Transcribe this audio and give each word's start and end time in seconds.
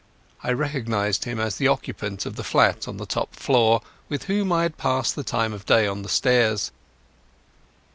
I 0.41 0.51
recognized 0.51 1.25
him 1.25 1.39
as 1.39 1.57
the 1.57 1.67
occupant 1.67 2.25
of 2.25 2.39
a 2.39 2.43
flat 2.43 2.87
on 2.87 2.97
the 2.97 3.05
top 3.05 3.35
floor, 3.35 3.81
with 4.09 4.23
whom 4.23 4.51
I 4.51 4.63
had 4.63 4.75
passed 4.79 5.15
the 5.15 5.21
time 5.23 5.53
of 5.53 5.67
day 5.67 5.85
on 5.85 6.01
the 6.01 6.09
stairs. 6.09 6.71